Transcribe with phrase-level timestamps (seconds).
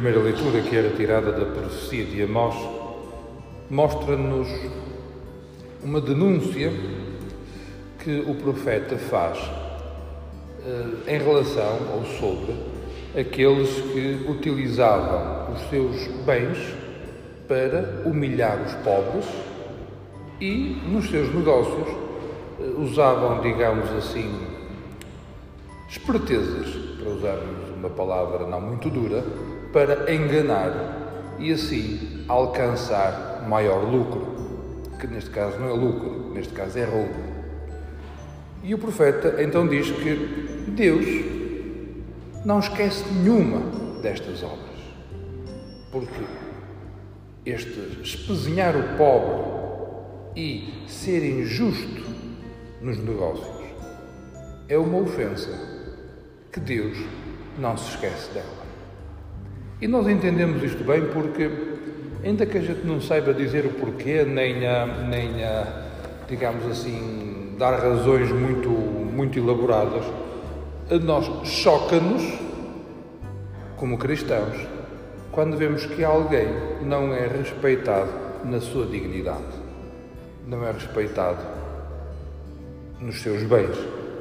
[0.00, 2.54] primeira leitura, que era tirada da profecia de Amós,
[3.68, 4.46] mostra-nos
[5.82, 6.72] uma denúncia
[7.98, 9.40] que o profeta faz
[10.64, 12.54] eh, em relação ou sobre
[13.20, 16.58] aqueles que utilizavam os seus bens
[17.48, 19.24] para humilhar os pobres
[20.40, 21.88] e nos seus negócios
[22.60, 24.32] eh, usavam, digamos assim,
[25.88, 26.68] espertezas,
[27.00, 29.24] para usarmos uma palavra não muito dura,
[29.72, 34.26] para enganar e assim alcançar maior lucro,
[34.98, 37.28] que neste caso não é lucro, neste caso é roubo.
[38.62, 41.06] E o profeta então diz que Deus
[42.44, 43.60] não esquece nenhuma
[44.00, 44.78] destas obras,
[45.90, 46.24] porque
[47.46, 49.58] este espezinhar o pobre
[50.36, 52.04] e ser injusto
[52.80, 53.58] nos negócios
[54.68, 55.50] é uma ofensa
[56.52, 56.98] que Deus
[57.58, 58.57] não se esquece dela.
[59.80, 61.50] E nós entendemos isto bem porque,
[62.24, 65.86] ainda que a gente não saiba dizer o porquê, nem a, nem a
[66.28, 70.04] digamos assim, dar razões muito, muito elaboradas,
[71.02, 72.22] nós choca-nos,
[73.76, 74.66] como cristãos,
[75.32, 76.48] quando vemos que alguém
[76.82, 78.10] não é respeitado
[78.44, 79.42] na sua dignidade,
[80.46, 81.40] não é respeitado
[83.00, 83.76] nos seus bens,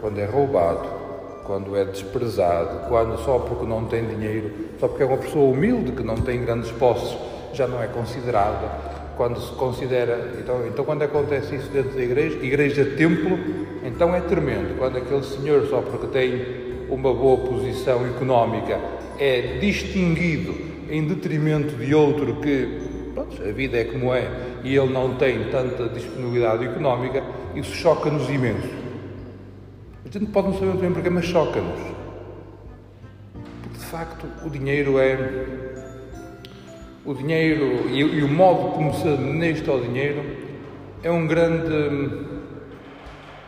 [0.00, 1.01] quando é roubado,
[1.44, 5.92] quando é desprezado, quando só porque não tem dinheiro, só porque é uma pessoa humilde
[5.92, 7.16] que não tem grandes posses,
[7.52, 8.92] já não é considerada.
[9.16, 13.38] Quando se considera, então, então quando acontece isso dentro da igreja, igreja-templo,
[13.84, 14.78] então é tremendo.
[14.78, 18.80] Quando aquele senhor, só porque tem uma boa posição económica,
[19.18, 20.54] é distinguido
[20.90, 22.80] em detrimento de outro que,
[23.14, 24.28] pronto, a vida é como é
[24.64, 27.22] e ele não tem tanta disponibilidade económica,
[27.54, 28.81] isso choca-nos imenso.
[30.14, 31.80] A gente pode não saber muito bem porque, mas choca-nos.
[33.62, 35.16] Porque de facto o dinheiro é.
[37.02, 40.22] O dinheiro e, e o modo como se administra o dinheiro
[41.02, 42.26] é um grande.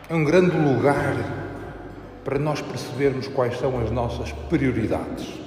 [0.09, 1.15] É um grande lugar
[2.23, 5.39] para nós percebermos quais são as nossas prioridades.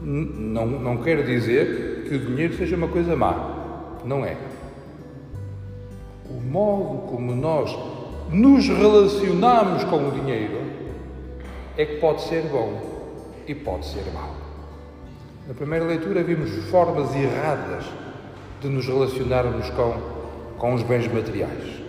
[0.00, 3.98] Não, não quero dizer que o dinheiro seja uma coisa má.
[4.04, 4.36] Não é.
[6.28, 7.76] O modo como nós
[8.32, 10.60] nos relacionamos com o dinheiro
[11.76, 12.80] é que pode ser bom
[13.46, 14.34] e pode ser mau.
[15.48, 17.84] Na primeira leitura vimos formas erradas
[18.60, 19.94] de nos relacionarmos com,
[20.58, 21.80] com os bens materiais.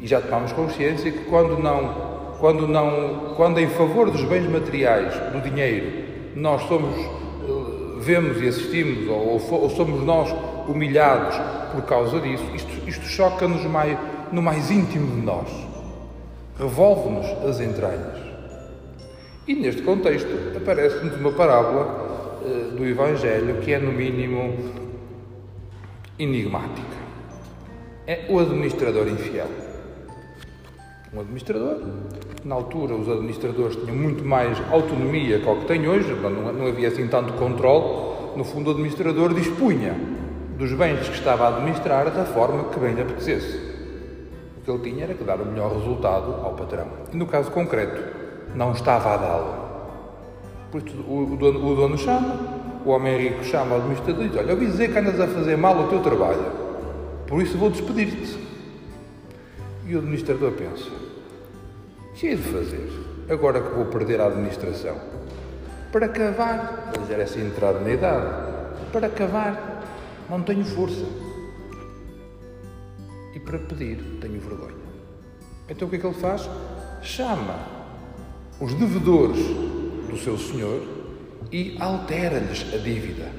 [0.00, 5.14] E já tomamos consciência que quando não, quando não, quando em favor dos bens materiais,
[5.32, 6.04] do dinheiro,
[6.36, 10.32] nós somos, eh, vemos e assistimos, ou, ou somos nós
[10.68, 11.34] humilhados
[11.72, 13.98] por causa disso, isto, isto choca-nos mais,
[14.32, 15.48] no mais íntimo de nós,
[16.58, 18.18] revolve-nos as entranhas.
[19.46, 24.56] E neste contexto aparece-nos uma parábola uh, do Evangelho que é, no mínimo,
[26.18, 26.96] enigmática.
[28.06, 29.48] É o administrador infiel.
[31.12, 31.80] Um administrador,
[32.44, 36.66] na altura os administradores tinham muito mais autonomia que o que têm hoje, não, não
[36.66, 38.16] havia assim tanto controle.
[38.36, 39.94] No fundo, o administrador dispunha
[40.58, 43.65] dos bens que estava a administrar da forma que bem lhe apetecesse
[44.66, 46.88] que ele tinha era que dar o melhor resultado ao patrão.
[47.12, 48.02] E no caso concreto,
[48.54, 49.54] não estava a dá-lo.
[50.72, 52.36] Por isso, o, dono, o dono chama,
[52.84, 55.28] o homem rico chama o administrador e diz: Olha, eu ouvi dizer que andas a
[55.28, 56.44] fazer mal o teu trabalho,
[57.28, 58.36] por isso vou despedir-te.
[59.86, 60.90] E o administrador pensa:
[62.16, 62.90] que é de fazer
[63.30, 64.96] agora que vou perder a administração?
[65.92, 68.26] Para cavar, já era assim entrado na idade,
[68.92, 69.84] para cavar,
[70.28, 71.04] não tenho força
[73.46, 74.74] para pedir tenho vergonha.
[75.70, 76.50] Então o que é que ele faz?
[77.00, 77.56] Chama
[78.60, 79.38] os devedores
[80.10, 80.82] do seu senhor
[81.52, 83.30] e altera-lhes a dívida.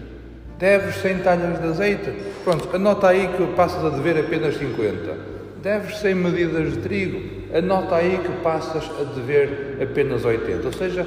[0.58, 2.12] Deves 100 talhas de azeite?
[2.44, 5.18] Pronto, anota aí que passas a dever apenas 50.
[5.62, 7.56] Deves 100 medidas de trigo?
[7.56, 10.66] Anota aí que passas a dever apenas 80.
[10.66, 11.06] Ou seja,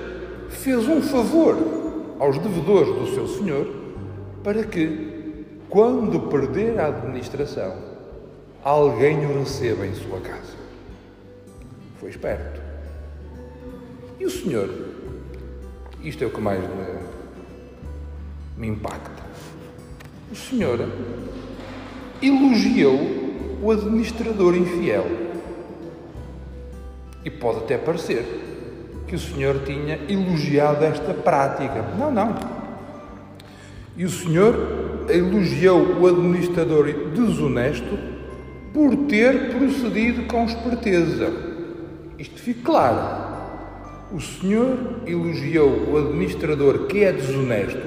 [0.51, 1.57] fez um favor
[2.19, 3.67] aos devedores do seu senhor
[4.45, 7.90] para que, quando perder a administração,
[8.63, 10.57] alguém o receba em sua casa.
[11.99, 12.61] Foi esperto.
[14.19, 14.69] E o Senhor,
[16.03, 16.69] isto é o que mais me,
[18.57, 19.23] me impacta.
[20.31, 20.89] O Senhor
[22.23, 22.99] elogiou
[23.63, 25.07] o administrador infiel.
[27.25, 28.25] E pode até parecer
[29.07, 31.83] que o Senhor tinha elogiado esta prática.
[31.99, 32.39] Não, não.
[33.97, 38.20] E o Senhor elogiou o administrador desonesto
[38.73, 41.33] por ter procedido com esperteza.
[42.19, 43.31] Isto fica claro.
[44.13, 47.81] O Senhor elogiou o administrador que é desonesto,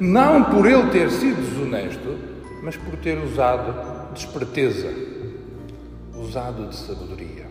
[0.00, 2.18] não por ele ter sido desonesto,
[2.62, 4.92] mas por ter usado de esperteza,
[6.14, 7.46] usado de sabedoria.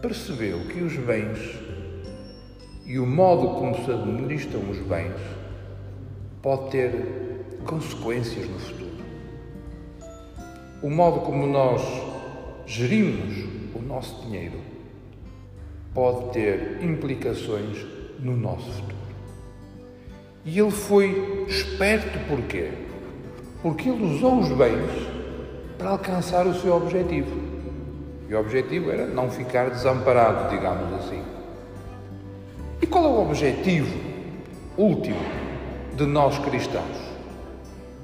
[0.00, 1.38] Percebeu que os bens
[2.86, 5.20] e o modo como se administram os bens
[6.40, 8.89] pode ter consequências no futuro.
[10.82, 11.82] O modo como nós
[12.66, 13.44] gerimos
[13.74, 14.58] o nosso dinheiro
[15.92, 17.84] pode ter implicações
[18.18, 18.96] no nosso futuro.
[20.44, 22.70] E ele foi esperto porquê?
[23.62, 24.90] Porque ele usou os bens
[25.76, 27.30] para alcançar o seu objetivo.
[28.28, 31.22] E o objetivo era não ficar desamparado, digamos assim.
[32.80, 33.94] E qual é o objetivo
[34.78, 35.20] último
[35.94, 37.10] de nós cristãos?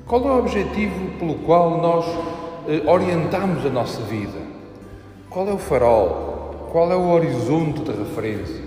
[0.06, 2.04] Qual é o objetivo pelo qual nós
[2.86, 4.38] orientamos a nossa vida?
[5.30, 6.68] Qual é o farol?
[6.72, 8.64] Qual é o horizonte de referência?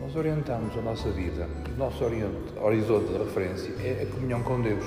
[0.00, 4.84] Nós orientamos a nossa vida, o nosso horizonte de referência é a comunhão com Deus.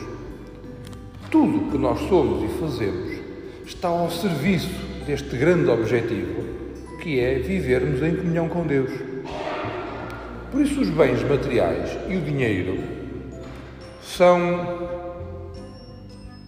[1.29, 3.19] Tudo que nós somos e fazemos
[3.65, 4.71] está ao serviço
[5.05, 6.43] deste grande objetivo,
[7.01, 8.91] que é vivermos em comunhão com Deus.
[10.51, 12.79] Por isso, os bens materiais e o dinheiro
[14.01, 14.80] são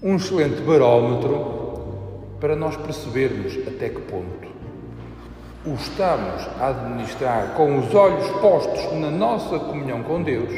[0.03, 4.51] um excelente barómetro para nós percebermos até que ponto
[5.65, 10.51] o estamos a administrar com os olhos postos na nossa comunhão com Deus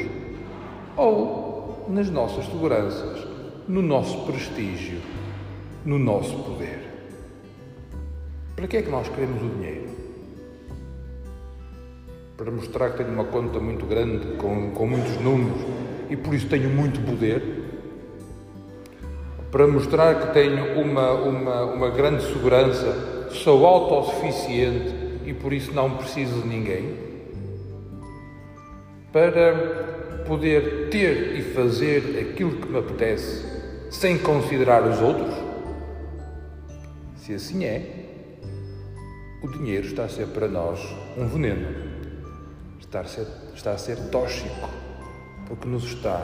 [0.98, 3.28] ou nas nossas seguranças,
[3.68, 5.00] no nosso prestígio,
[5.86, 6.80] no nosso poder.
[8.56, 9.90] Para que é que nós queremos o dinheiro?
[12.36, 15.62] Para mostrar que tenho uma conta muito grande, com, com muitos números
[16.10, 17.65] e por isso tenho muito poder?
[19.56, 24.94] Para mostrar que tenho uma, uma, uma grande segurança, sou autossuficiente
[25.26, 26.94] e por isso não preciso de ninguém?
[29.14, 33.46] Para poder ter e fazer aquilo que me apetece
[33.90, 35.34] sem considerar os outros?
[37.16, 38.08] Se assim é,
[39.42, 40.82] o dinheiro está a ser para nós
[41.18, 41.66] um veneno,
[42.78, 43.26] está a ser,
[43.56, 44.70] está a ser tóxico
[45.48, 46.22] porque nos está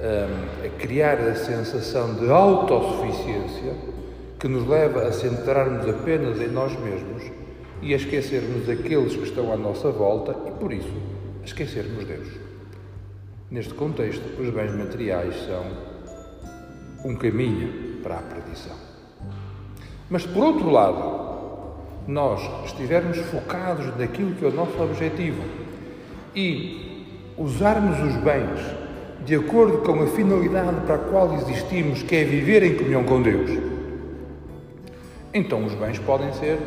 [0.00, 3.74] a criar a sensação de autossuficiência
[4.38, 7.24] que nos leva a centrarmos apenas em nós mesmos
[7.82, 10.92] e a esquecermos daqueles que estão à nossa volta e, por isso,
[11.42, 12.28] a esquecermos Deus.
[13.50, 15.64] Neste contexto, os bens materiais são
[17.04, 18.76] um caminho para a perdição.
[20.08, 21.28] Mas, por outro lado,
[22.06, 25.42] nós estivermos focados naquilo que é o nosso objetivo
[26.34, 27.06] e
[27.36, 28.87] usarmos os bens
[29.24, 33.20] de acordo com a finalidade para a qual existimos, que é viver em comunhão com
[33.20, 33.50] Deus,
[35.34, 36.58] então os bens podem ser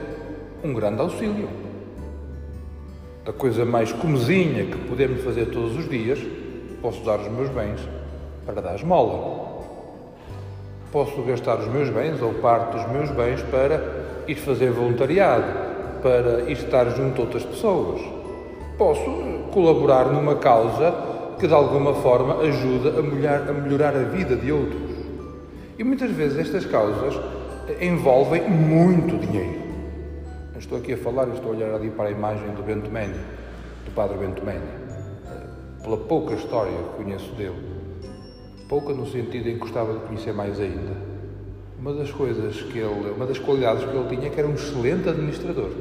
[0.63, 1.49] um grande auxílio.
[3.25, 6.19] A coisa mais comezinha que podemos fazer todos os dias,
[6.81, 7.79] posso usar os meus bens
[8.45, 9.61] para dar esmola.
[10.91, 15.45] Posso gastar os meus bens ou parte dos meus bens para ir fazer voluntariado,
[16.01, 18.01] para ir estar junto a outras pessoas.
[18.77, 21.10] Posso colaborar numa causa
[21.41, 24.91] que de alguma forma ajuda a melhorar, a melhorar a vida de outros.
[25.75, 27.19] E muitas vezes estas causas
[27.81, 29.59] envolvem muito dinheiro.
[30.53, 33.15] Eu estou aqui a falar, estou a olhar ali para a imagem do Bento Meni,
[33.85, 34.61] do Padre Bento Meni,
[35.81, 37.57] pela pouca história que conheço dele.
[38.69, 40.95] Pouca no sentido em que gostava de conhecer mais ainda.
[41.79, 44.53] Uma das coisas que ele, uma das qualidades que ele tinha é que era um
[44.53, 45.71] excelente administrador.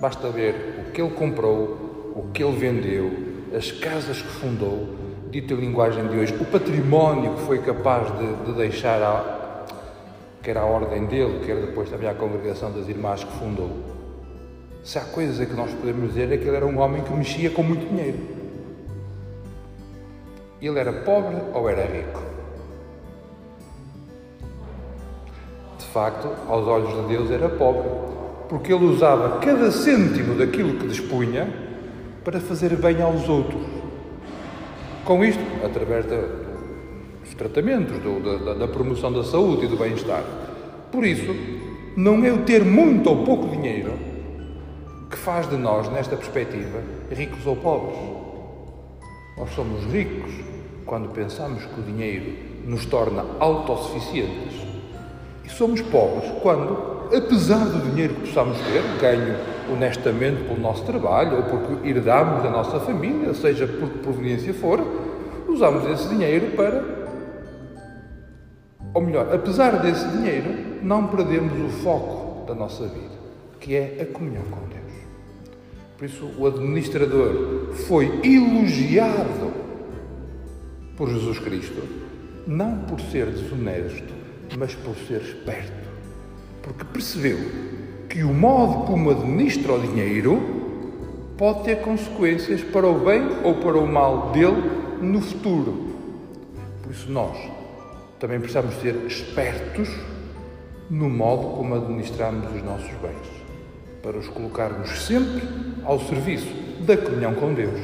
[0.00, 4.88] Basta ver o que ele comprou, o que ele vendeu, as casas que fundou,
[5.30, 9.66] dito em linguagem de hoje, o património que foi capaz de, de deixar, à,
[10.42, 13.70] quer à ordem dele, quer depois também à congregação das irmãs que fundou.
[14.84, 17.50] Se há coisas que nós podemos dizer é que ele era um homem que mexia
[17.50, 18.18] com muito dinheiro.
[20.62, 22.22] Ele era pobre ou era rico?
[25.78, 27.88] De facto, aos olhos de Deus era pobre,
[28.48, 31.69] porque ele usava cada cêntimo daquilo que dispunha
[32.24, 33.62] para fazer bem aos outros.
[35.04, 36.16] Com isto, através de,
[37.24, 40.22] dos tratamentos, do, da, da promoção da saúde e do bem-estar.
[40.92, 41.34] Por isso,
[41.96, 43.92] não é o ter muito ou pouco dinheiro
[45.10, 47.98] que faz de nós, nesta perspectiva, ricos ou pobres.
[49.36, 50.32] Nós somos ricos
[50.86, 52.32] quando pensamos que o dinheiro
[52.64, 54.54] nos torna autossuficientes
[55.44, 59.36] e somos pobres quando apesar do dinheiro que possamos ter, ganho
[59.72, 64.80] honestamente pelo nosso trabalho ou porque herdamos da nossa família, seja por que proveniência for,
[65.48, 67.00] usamos esse dinheiro para.
[68.92, 73.14] Ou melhor, apesar desse dinheiro, não perdemos o foco da nossa vida,
[73.60, 74.80] que é a comunhão com Deus.
[75.96, 79.52] Por isso, o administrador foi elogiado
[80.96, 81.82] por Jesus Cristo,
[82.46, 84.12] não por ser desonesto,
[84.58, 85.88] mas por ser esperto.
[86.62, 87.38] Porque percebeu
[88.10, 90.42] que o modo como administra o dinheiro
[91.38, 94.68] pode ter consequências para o bem ou para o mal dele
[95.00, 95.94] no futuro.
[96.82, 97.38] Por isso, nós
[98.18, 99.88] também precisamos ser espertos
[100.90, 103.28] no modo como administramos os nossos bens,
[104.02, 105.42] para os colocarmos sempre
[105.84, 107.80] ao serviço da comunhão com Deus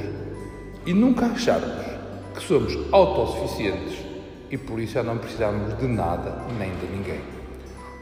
[0.85, 1.87] e nunca acharmos
[2.35, 4.05] que somos autossuficientes
[4.51, 7.46] e por isso já não precisamos de nada nem de ninguém.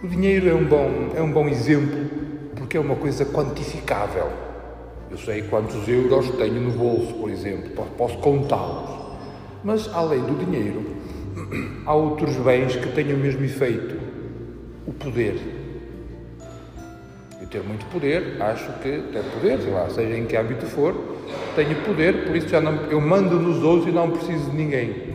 [0.05, 1.99] O dinheiro é um bom, é um bom exemplo
[2.55, 4.29] porque é uma coisa quantificável.
[5.11, 8.91] Eu sei quantos euros tenho no bolso, por exemplo, posso contá-los.
[9.65, 10.85] Mas além do dinheiro,
[11.87, 13.97] há outros bens que têm o mesmo efeito:
[14.87, 15.41] o poder.
[17.41, 20.95] Eu ter muito poder, acho que ter poder, sei lá, seja em que âmbito for,
[21.57, 25.15] tenho poder, por isso já não, eu mando nos outros e não preciso de ninguém.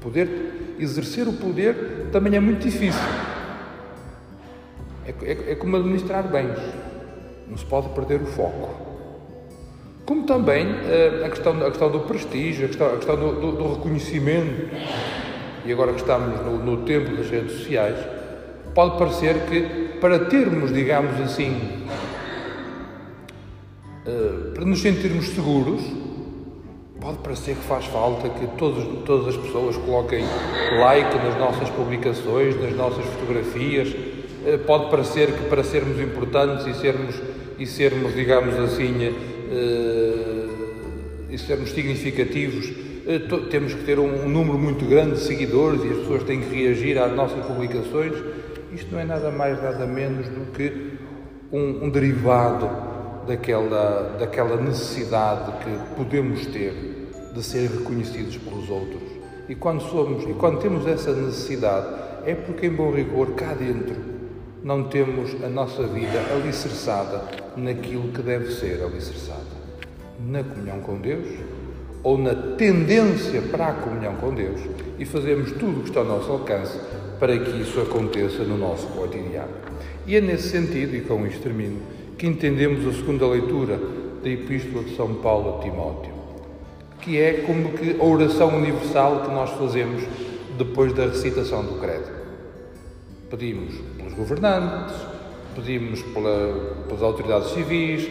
[0.00, 3.27] Poder, exercer o poder também é muito difícil.
[5.08, 6.58] É, é, é como administrar bens.
[7.48, 8.68] Não se pode perder o foco.
[10.04, 13.52] Como também uh, a, questão, a questão do prestígio, a questão, a questão do, do,
[13.52, 14.68] do, reconhecimento,
[15.64, 17.96] e agora que estamos no, no tempo das redes sociais,
[18.74, 21.86] pode parecer que para termos, digamos assim,
[24.06, 25.82] uh, para nos sentirmos seguros,
[27.00, 30.24] pode parecer que faz falta que todos, todas as pessoas coloquem
[30.80, 33.94] like nas nossas publicações, nas nossas fotografias.
[34.48, 37.14] Uh, pode parecer que para sermos importantes e sermos,
[37.58, 40.48] e sermos digamos assim, uh,
[41.28, 45.88] e sermos significativos, uh, temos que ter um, um, número muito grande de seguidores e
[45.88, 48.14] as pessoas têm que reagir às nossas publicações.
[48.72, 50.94] Isto não é nada mais, nada menos do que
[51.52, 52.70] um, um derivado
[53.26, 56.72] daquela, daquela necessidade que podemos ter
[57.34, 59.02] de ser reconhecidos pelos outros.
[59.46, 61.86] E quando somos, e quando temos essa necessidade,
[62.24, 64.07] é porque em bom rigor cá dentro
[64.62, 67.22] não temos a nossa vida alicerçada
[67.56, 69.58] naquilo que deve ser alicerçada.
[70.20, 71.28] Na comunhão com Deus
[72.02, 74.60] ou na tendência para a comunhão com Deus
[74.98, 76.78] e fazemos tudo o que está ao nosso alcance
[77.18, 79.52] para que isso aconteça no nosso cotidiano.
[80.06, 81.80] E é nesse sentido, e com isto termino,
[82.16, 83.78] que entendemos a segunda leitura
[84.22, 86.12] da Epístola de São Paulo a Timóteo,
[87.00, 90.02] que é como que a oração universal que nós fazemos
[90.56, 92.17] depois da recitação do credo.
[93.30, 94.94] Pedimos pelos governantes,
[95.54, 98.08] pedimos pela, pelas autoridades civis,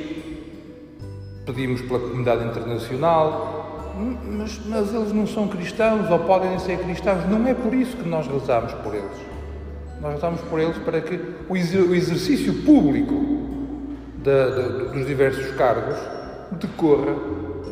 [1.46, 7.28] pedimos pela comunidade internacional, mas, mas, eles não são cristãos ou podem ser cristãos.
[7.28, 9.18] Não é por isso que nós rezamos por eles.
[10.00, 11.20] Nós rezamos por eles para que
[11.50, 13.16] o exercício público
[14.94, 15.98] dos diversos cargos
[16.60, 17.16] decorra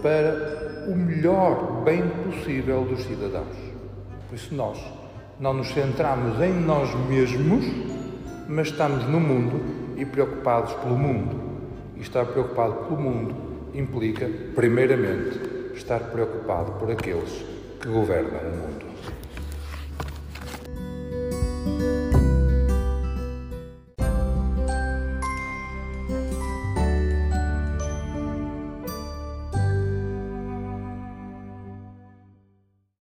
[0.01, 3.55] para o melhor bem possível dos cidadãos.
[4.27, 4.79] Por isso, nós
[5.39, 7.65] não nos centramos em nós mesmos,
[8.47, 9.59] mas estamos no mundo
[9.97, 11.43] e preocupados pelo mundo.
[11.97, 13.35] E estar preocupado pelo mundo
[13.73, 15.39] implica, primeiramente,
[15.75, 17.45] estar preocupado por aqueles
[17.81, 18.84] que governam o mundo.